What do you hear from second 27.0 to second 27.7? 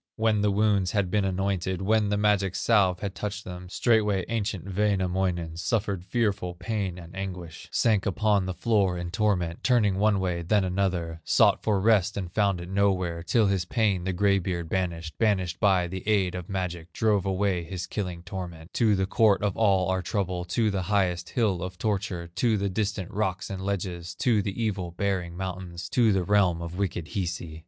Hisi.